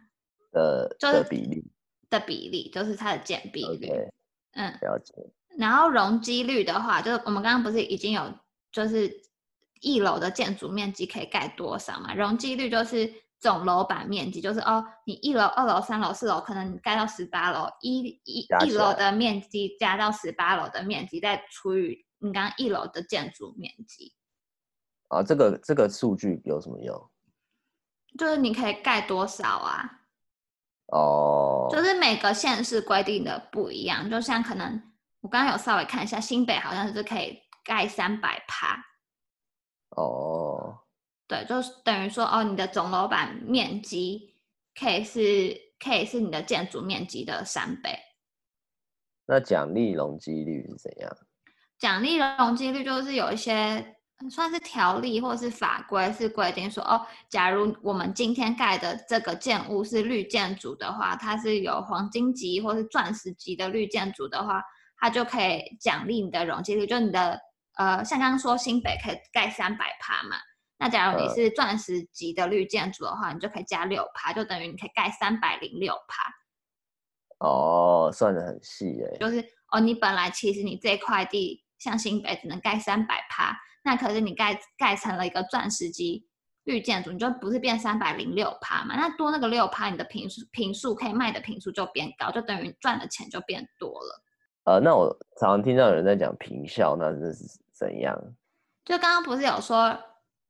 [0.52, 1.64] 的、就是、的比例
[2.08, 3.88] 的比例，就是它的建蔽率。
[3.88, 4.08] Okay,
[4.52, 5.12] 嗯，了解。
[5.58, 8.32] 然后容积率的话，就是我们刚刚不是已经有，
[8.70, 9.12] 就是
[9.80, 12.14] 一楼的建筑面积可以盖多少嘛？
[12.14, 13.12] 容积率就是
[13.44, 22.06] 总楼板面积，就是哦，你一楼、二楼、三楼、四楼，可能你盖到十八楼，一一一楼的面积加到十八楼的面积，再除以。
[22.20, 24.14] 你刚刚一楼的建筑面积
[25.08, 27.10] 啊，这个这个数据有什么用？
[28.16, 29.84] 就是你可以盖多少啊？
[30.86, 34.82] 哦，就是每个县市规定的不一样，就像可能
[35.20, 38.82] 我刚刚有稍微看一下，新北好像是可以盖三百趴。
[39.90, 40.43] 哦，
[41.26, 44.34] 对，就是等于说哦，你的总楼板面积
[44.78, 47.98] 可以是可以是你的建筑面积的三倍。
[49.26, 51.10] 那奖励容积率是怎样？
[51.78, 53.96] 奖励容积率就是有一些
[54.30, 64.62] 算是条例或是法规是规定说哦，假如我们今天盖的这个建物是绿建筑的话，它是有黄金级或是钻石级的绿建筑的话，
[64.98, 67.40] 它就可以奖励你的容积率，就你的
[67.76, 70.36] 呃，像刚刚说新北可以盖三百趴嘛，
[70.84, 76.30] 那假如你是钻石级的绿建筑的话，你就可以加六趴，就等于你可以盖三百零六趴。
[77.38, 79.16] 哦，算的很细耶。
[79.18, 79.42] 就是
[79.72, 86.28] 哦，你本来其实你这块地像新北只能盖三百趴，那可是你盖盖成了一个钻石级
[86.64, 88.94] 绿建筑，你就不是变三百零六趴嘛？
[88.94, 94.22] 那多那个六趴，你的坪数坪数可以卖的坪数就变高，就等于赚的钱就变多了。
[94.64, 95.08] 呃，那我
[95.40, 98.14] 常常听到有人在讲坪效，那这是怎样？
[98.84, 99.98] 就刚刚不是有说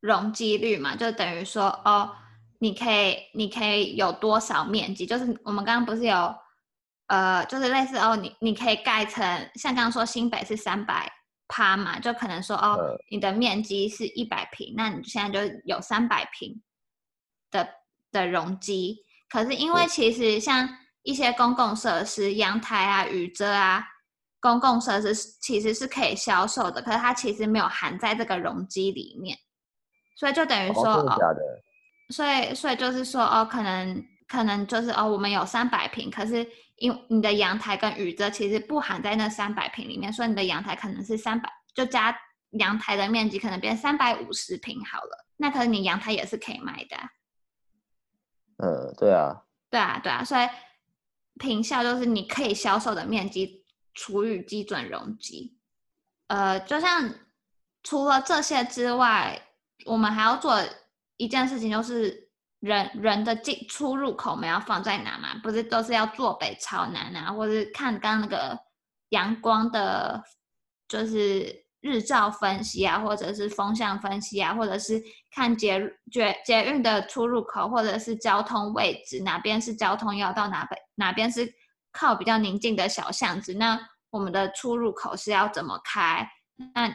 [0.04, 0.94] 容积率嘛？
[0.94, 2.14] 就等于说哦。
[2.60, 5.04] 你可以，你可以有多少面积？
[5.04, 6.34] 就是我们刚刚不是有，
[7.08, 9.22] 呃，就是类似哦，你你可以盖成
[9.56, 11.12] 像刚刚说新北是三百
[11.46, 16.62] 趴嘛，就可能说哦，嗯、你的面积是一百平，那你现在就有三百平
[17.50, 17.68] 的
[18.10, 18.96] 的容积。
[19.28, 20.66] 可是因为其实像
[21.02, 23.84] 一些公共设施，阳台啊、雨遮啊，
[24.40, 29.36] 公共设施其实是可以销售的，可是它其实没有含在这个容积里面，
[30.14, 31.06] 所以就等于说哦。
[31.08, 31.34] 哦
[32.10, 36.46] 所以，所以就是说，哦，可能，可能就是，哦，我们有三百平，可是
[36.76, 42.14] 因你的阳台跟雨遮其实不含在那三百平里面，所以你的阳台可能是三百，就加
[42.50, 45.26] 阳台的面积可能变三百五十平好了。
[45.38, 46.96] 那可是你阳台也是可以卖的。
[48.58, 49.42] 嗯，对啊。
[49.70, 50.46] 对啊，对啊，所以
[51.40, 55.56] 平效就是你可以销售的面积除以基准容积。
[56.26, 57.14] 呃，就像
[57.82, 59.40] 除了这些之外，
[59.86, 60.58] 我们还要做。
[61.16, 65.36] 一件事情就是人人的进出入口，我们要放在哪嘛？
[65.44, 68.58] 不是都是要坐北朝南啊，或是看刚刚那个
[69.10, 70.20] 阳光的，
[70.88, 81.48] 就是日照分析啊，或者是风向分析啊，或者是看捷捷捷运的出入口，或者是交通位置，哪边是交通要道，哪边哪边是
[81.92, 83.78] 靠比较宁静的小巷子，那
[84.10, 86.28] 我们的出入口是要怎么开？
[86.74, 86.88] 那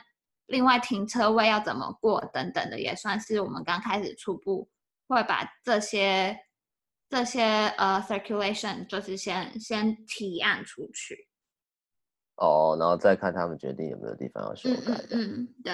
[0.50, 4.68] 另外停车位要怎么过等等的，也算是我们刚开始初步
[5.08, 6.38] 会把这些
[7.08, 7.44] 这些
[7.78, 11.28] 呃 circulation 就是先先提案出去。
[12.36, 15.08] 哦，然后再看他们决定有没有地方要修改的。
[15.12, 15.74] 嗯，嗯，对。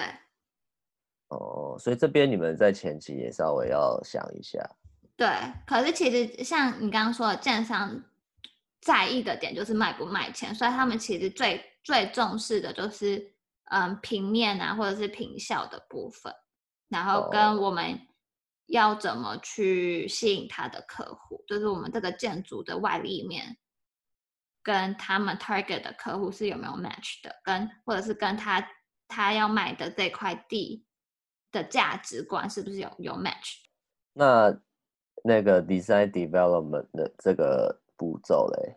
[1.28, 4.58] 哦，所以这边你们在前期也稍微要想一下。
[5.16, 5.28] 对，
[5.66, 8.02] 可是其实像你刚刚说的，建商
[8.80, 13.32] 在意的点就是卖不卖钱，所以他们其实最最重视的就是。
[13.70, 16.32] 嗯，平面啊，或者是平效的部分，
[16.88, 18.00] 然后跟我们
[18.66, 23.56] 要怎么去吸引他的客户，就是我们这个建筑的外立面，
[24.62, 28.66] 跟他们 target 的客户是有没有 match 的，跟或者是跟他
[29.08, 30.84] 他要买的这块地
[31.50, 33.56] 的价值观是不是有有 match？
[34.12, 34.56] 那
[35.24, 38.76] 那个 design development 的这个步骤嘞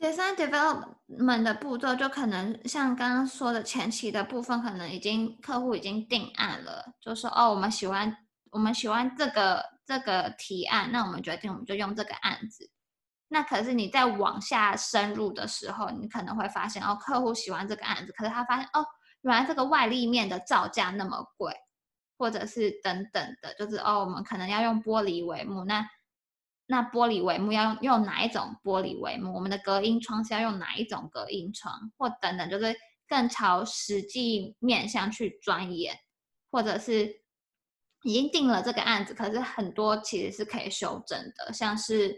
[0.00, 8.16] ？Design development 的步骤就可能像刚刚说的前期的部分，可能已经客户已经定案了，就说哦，我们喜欢
[8.50, 12.70] 我们喜欢这个这个提案，那我们决定我们就用这个案子。
[13.28, 18.82] 那可是你在往下深入的时候，你可能会发现哦，客户喜欢这个案子，可是他发现哦，
[19.20, 21.54] 原来这个外立面的造价那么贵，
[22.16, 25.86] 或者是等等的，就是哦，我们可能要用玻璃帷幕那。
[26.70, 29.34] 那玻璃帷幕要用用哪一种玻璃帷幕？
[29.34, 31.90] 我们的隔音窗是要用哪一种隔音窗？
[31.98, 32.76] 或等等，就是
[33.08, 35.98] 更朝实际面向去钻研，
[36.48, 37.22] 或者是
[38.04, 42.14] 已经定了这个案子，可是很多其实是可以修正的，像是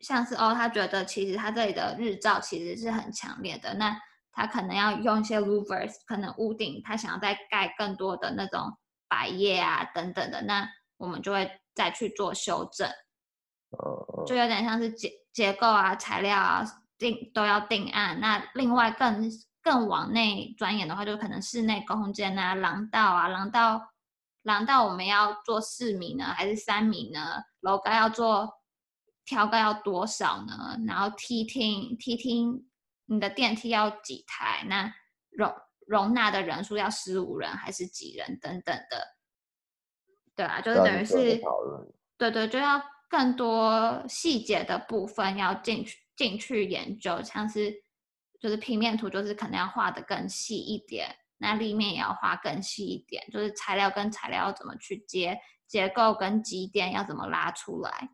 [0.00, 3.98] 像是哦，他觉得其实他这里的日照其实是很强烈的，那
[4.30, 8.70] 他可能要用一些 louvers，可能屋顶他想要再盖更多的那种
[9.08, 10.68] 百叶啊等等的，那
[10.98, 12.86] 我们就会再去做修正。
[14.26, 16.64] 就有点像是结结构啊、材料啊
[16.98, 18.20] 定都要定案。
[18.20, 19.30] 那另外更
[19.62, 23.92] 更往内钻研的话，就可能室内空间啊、廊道啊、廊道
[24.42, 27.42] 廊道我们要做四米呢，还是三米呢？
[27.60, 28.52] 楼高要做
[29.24, 30.76] 挑高要多少呢？
[30.86, 32.68] 然后梯厅梯厅
[33.06, 34.64] 你的电梯要几台？
[34.68, 34.92] 那
[35.30, 35.52] 容
[35.86, 39.06] 容纳的人数要十五人还是几人等等的？
[40.36, 41.40] 对啊，就是等于是
[42.18, 42.82] 对对，就要。
[43.12, 47.70] 更多细节的部分要进去进去研究，像是
[48.40, 58.08] 就是平面图，就是可能要画的更细一点，那立面也要画更细一点，就是材料跟材料要怎么去接，结构跟基点要怎么拉出来。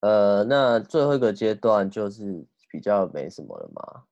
[0.00, 4.02] 呃，那最后一个阶段就是比较没什么了嘛，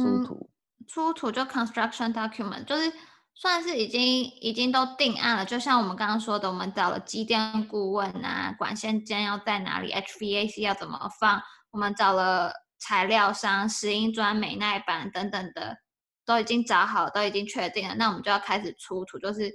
[0.00, 0.50] 出图。
[0.80, 2.90] 嗯，出图就 construction document，就是。
[3.38, 15.76] 算是已经已经都定案了，就像我们刚刚说的，我们找了机电顾问啊，管线间要在哪里，HVAC 要怎么放，我们找了材料商，石英砖、美耐板等等的，
[16.24, 17.94] 都已经找好，都已经确定了。
[17.96, 19.52] 那我们就要开始出图，就是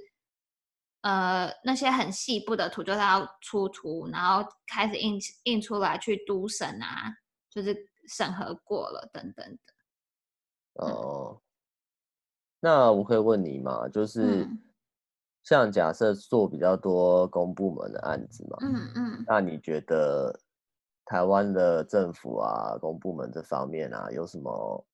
[1.00, 7.12] 呃那些很细部的图就是要出图，然后开始印印出来去督审啊，
[7.50, 7.76] 就是
[8.08, 10.84] 审核过了等等的。
[10.84, 11.42] 哦，
[12.64, 13.88] 那我可以问你嘛？
[13.88, 14.48] 就是
[15.42, 20.38] 像假设做比较多公部门的案子嘛，嗯嗯，那你觉得
[21.04, 24.86] 台湾的政府啊，公部门这方面啊，有什么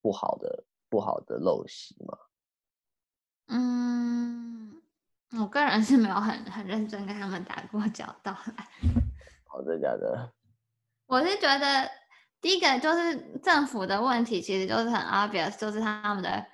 [0.00, 2.18] 不好的不好的陋习吗？
[3.48, 4.80] 嗯，
[5.38, 8.34] 我个人是没有很很认真跟他们打过交道。
[9.44, 10.32] 好的，假的。
[11.06, 11.90] 我是觉得
[12.40, 16.46] 第一个就是政府的问题，其实就是很 obvious，就是他们的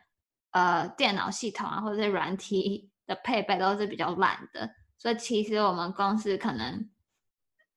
[0.55, 4.69] 呃电脑系统啊，或者是软体的配备都是比较烂的。
[4.97, 6.91] 所以其实我们公司可能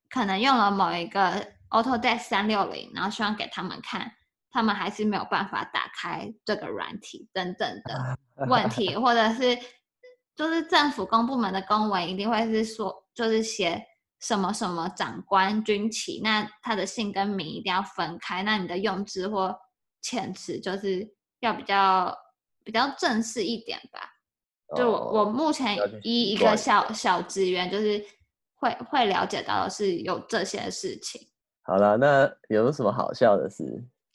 [0.09, 4.09] 可能用了某一个 Autodesk 三六零，然后希望给他们看，
[4.49, 8.17] 他们还是没有办法打开这个软体等等的
[8.47, 9.57] 问题， 或者是
[10.35, 13.83] 就是政府公部门的公文一定会是说，就是写。
[14.19, 18.41] 什么什么长官军旗，那他的姓跟名一定要分开。
[18.41, 19.55] 那你的用字或
[20.01, 21.07] 遣词就是
[21.39, 22.11] 要比较
[22.67, 24.01] 比较正式一点吧。
[24.75, 28.03] 就我、哦、我目前以一个小小职员，就是
[28.55, 31.21] 会会了解到的是有这些事情。
[31.63, 33.63] 好了，那有什么好笑的事？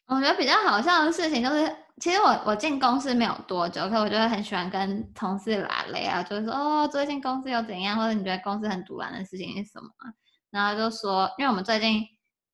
[0.06, 1.76] 我觉得比较好笑的事情就是。
[2.00, 9.88] 其实我我进公司没有多久，可我觉得很喜欢跟同事拉雷啊，就是说哦，最近公司又怎样，或者你觉得公司很堵然的事情是什么？
[10.50, 12.02] 然后就说，因为我们最近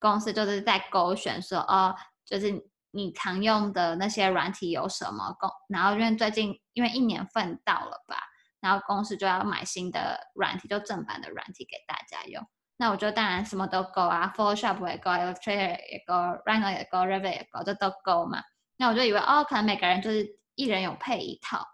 [0.00, 1.94] 公司就是在勾选说哦，
[2.26, 2.52] 就是
[2.90, 8.16] 你常用的那些软体有什么公，然后因为最近因为一年份到了吧，
[8.60, 12.44] 然后公司就要买新的软体，就正版的软体给大家用。
[12.76, 16.14] 那我就当然什么都勾啊，Photoshop 也勾，Illustrator 也勾
[16.46, 18.42] ，Rhino 也勾，Revit 也勾，这都勾嘛。
[18.76, 20.24] 那我就以为哦，可能每个人就是
[20.54, 21.66] 一人有配一套，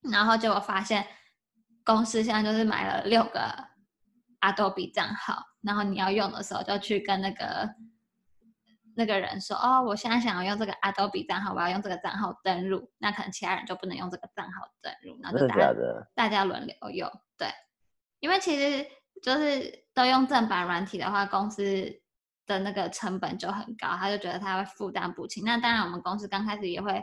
[0.00, 1.04] 然后结果发现
[1.84, 3.52] 公司现在就是买了六个
[4.40, 7.68] Adobe 账号，然后你要用的时候就去跟那个
[8.96, 15.72] 那个人说哦，我现在想要用这个 Adobe 账号，我要用这个账号登录，那可能其他人就不能用这个账号登录，然后就大家
[16.14, 17.48] 大家轮流用，对，
[18.20, 18.86] 因为其实
[19.22, 22.00] 就是都用正版软体的话，公司。
[22.44, 25.40] 的那个成本就很高，他就觉得他会负担不起。
[25.44, 27.00] 那当然，我们公司刚开始也会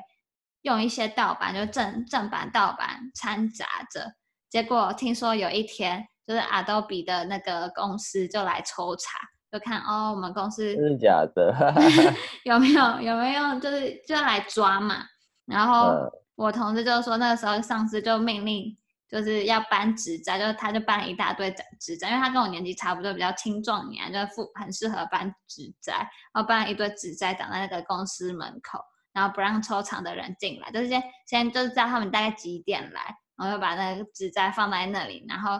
[0.63, 4.15] 用一些盗版，就正正版盗版掺杂着。
[4.49, 9.17] 结果听说有一天，就是 Adobe 的那个公司就来抽查，
[9.51, 11.53] 就看哦，我们公司真的假的？
[12.45, 14.97] 有没有有没有就是就来抓嘛？
[15.45, 18.75] 然后我同事就说，那个时候上司就命令。
[19.11, 25.93] 就是要搬职灾，就他就搬了一大堆职灾，因为他跟我年纪差不多，比较青壮年，就富很适合搬职灾，
[26.31, 28.79] 然后搬了一堆职灾挡在那个公司门口，
[29.11, 33.01] 然后不让抽厂的人进来，就是先先就是知道他们大概几点来，
[33.35, 35.59] 然后就把那个职灾放在那里，然后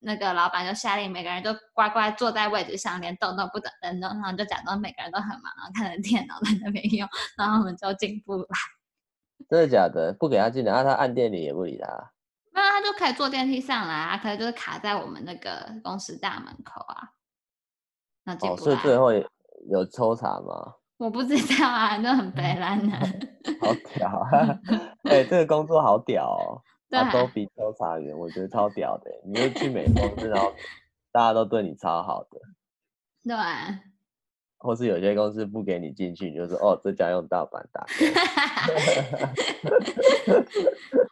[0.00, 8.46] 那个老板就下令每个人都乖乖坐在位置上，连动都不等，等动，然后就假装每个人都很忙，然后看着电脑在那边用，然后我们就进不来。
[9.48, 10.12] 真的假的？
[10.18, 12.12] 不给他进来，那他按电铃也不理他。
[12.52, 17.10] 那他就可以坐电梯上来啊，可能就是卡在我们那个公司大门口啊。
[18.24, 18.60] 那进不来。
[18.60, 19.12] 哦，所以最后
[19.70, 20.74] 有抽查吗？
[20.98, 22.98] 我不知道啊，就很悲惨呢。
[23.60, 24.58] 好屌啊！
[25.08, 26.60] 哎、欸，这个工作好屌哦。
[26.90, 27.12] 对。
[27.12, 29.10] 都比抽查员，我觉得超屌的。
[29.24, 30.52] 你会去美公司，然后
[31.12, 32.40] 大家都对你超好的。
[33.24, 33.36] 对。
[34.60, 37.86] 或是有些公司不给你进去，你就说哦，这家用盗版打。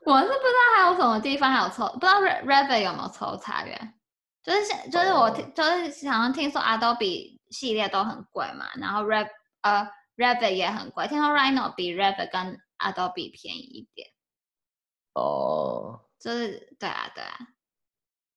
[0.05, 3.95] 我是不知道还有什么地方还有抽，不知道 Revit 有没有抽查员？
[4.43, 9.29] 就是就是我听，就是好像听说 Adobe 系列都很贵嘛，然后 Rev
[9.63, 14.09] 呃 Revit 也很贵，听说 Rhino 比 Revit 跟 Adobe 便宜一点。
[15.21, 16.01] 哦。
[16.19, 17.37] 就是对啊对啊。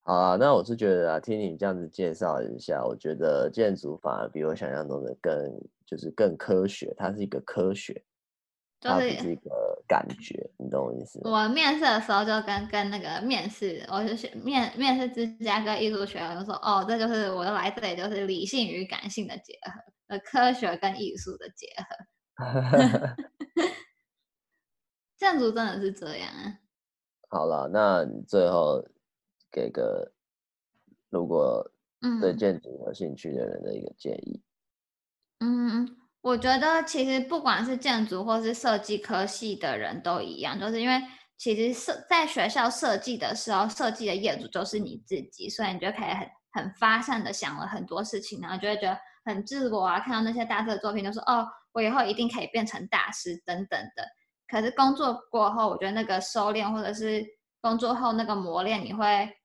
[0.03, 5.33] 好啊，那我是觉得啊，听你这样子介绍一下，我觉得建筑反而比我想象中的更
[5.85, 7.93] 就是更科学，它是一个科学，
[8.79, 11.29] 就是、它不是一个感觉，你懂我意思吗？
[11.29, 19.71] 我面试的时候就跟跟那个面试，我就选面面试芝加哥艺术学院，我就说哦，这就是我来这里就是理性与感性的结合，
[20.07, 21.85] 呃，科学跟艺术的结合。
[25.17, 26.59] 建筑真的是这样啊。
[27.29, 28.85] 好了，那你最后。
[29.51, 30.11] 给个
[31.09, 31.67] 如果
[32.21, 34.43] 对建筑有兴趣的人的一个建议。
[35.39, 41.01] 嗯，我觉得其实不管是建筑或是设计科系的人都一样，就是因为
[41.35, 49.99] 其实设在学校设计的时候，设计的业主就是你自己，所以你就可以很很发散的想了很多事情，然后就会觉得很自我啊。
[49.99, 54.03] 看到那些大师的作品，就说哦，我以后一定可以变成大师等等的。
[54.49, 57.25] 可是工作过后，我觉得那个收敛或者是
[57.61, 59.35] 工作后那个磨练，你会。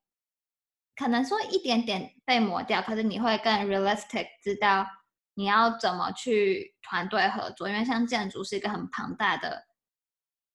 [0.97, 4.87] 可能说一点点被磨掉，可是你会更 realistic 知道
[5.35, 7.69] 你要怎么去团队合作？
[7.69, 9.67] 因为像建筑是一个很庞大的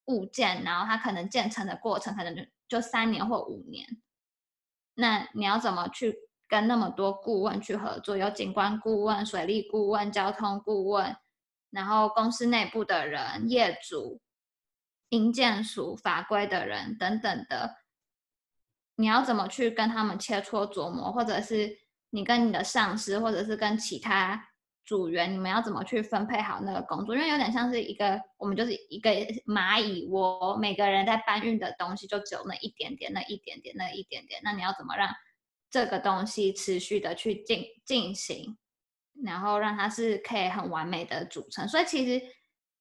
[0.06, 3.86] 物件，然后它可能建成的过程可能就就三年或五年。
[4.94, 6.16] 那你要怎么去
[6.48, 8.16] 跟那么多顾问去合作？
[8.16, 11.18] 有景观顾问、水利顾问、交通顾问，
[11.70, 14.22] 然后公司内部的人、业主、
[15.10, 17.78] 营建署、法规的人等等的，
[18.96, 21.78] 你要怎么去跟他们切磋琢磨，或者是
[22.10, 24.48] 你跟你的上司，或者是跟其他。
[24.86, 27.14] 组员，你们要怎么去分配好那个工作？
[27.16, 29.12] 因为有点像是一个，我们就是一个
[29.46, 34.42] 蚂蚁窝，每个人在搬运的东西就只有那一点点，那一点点，那一点点。
[34.44, 35.08] 那你要怎么让
[35.70, 38.58] 这个东西持续的去进进行，
[39.24, 41.68] 然后让它是可以很完美的组成？
[41.68, 42.26] 所以其实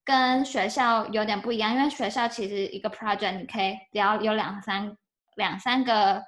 [0.08, 4.96] 跟学校有点不一样，因为学校其实一个 project 你可以只要有两三
[5.36, 6.22] 两三个。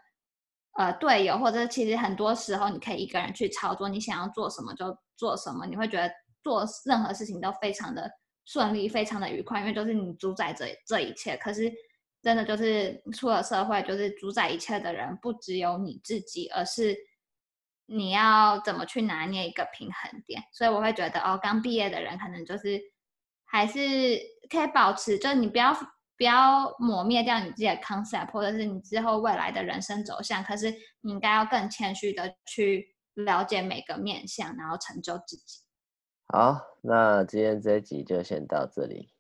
[0.79, 6.09] 呃，队友，或者其实很多时候你可以一个人去操作，你想要做什么就做什么，你会觉得
[6.45, 8.09] 做任何事情都非常的
[8.47, 11.37] 顺利，非常的愉快，因为就是你主宰着这一切。
[11.39, 11.71] 可是
[12.23, 16.97] 真的就是出了社会，就是主宰一切的人不只有你自己，而是
[17.87, 20.41] 你要怎么去拿捏一个平衡点。
[20.53, 22.81] 所以我会觉得，哦，刚毕业的人可能就是
[23.51, 23.79] 还是
[24.49, 25.77] 可以保持，就是你不要。
[26.21, 30.45] 不要抹灭掉你自己的 concept，或者是你之后未来的人生走向。
[30.45, 30.71] 可是
[31.01, 35.63] 你应该要更谦虚的去了解每个面向，然后成就自己。
[36.27, 39.15] 好，那今天这一集就先到这里。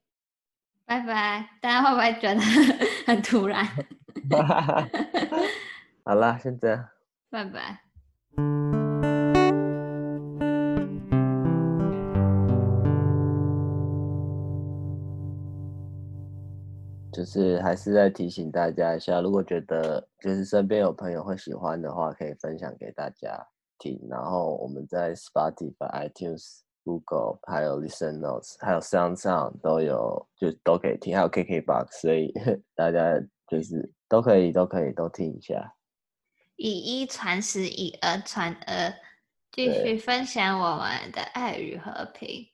[0.85, 2.41] 拜拜，大家会不会觉得
[3.07, 3.67] 很突然？
[6.05, 6.87] 好了，先这样。
[7.31, 8.70] 拜拜。
[17.13, 23.47] 就是还是在提醒大家一下，如果觉得就是身边有朋友会喜欢的话，可以分享给大家
[23.79, 24.01] 听。
[24.09, 32.33] 然后我们在 Spotify、iTunes、Google，还有 Listen Notes，还有 SoundOn 都有，就都可以听，还有 KKBox，所以
[32.77, 35.75] 大家就是都可以，都可以都听一下。
[36.57, 38.95] 以一传十，以讹传讹，
[39.51, 42.47] 继续分享我们的爱与和平。